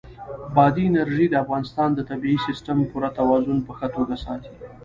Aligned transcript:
بادي 0.55 0.83
انرژي 0.87 1.25
د 1.29 1.35
افغانستان 1.43 1.89
د 1.93 1.99
طبعي 2.09 2.37
سیسټم 2.45 2.77
پوره 2.91 3.09
توازن 3.19 3.57
په 3.65 3.71
ښه 3.77 3.87
توګه 3.95 4.15
ساتي. 4.25 4.51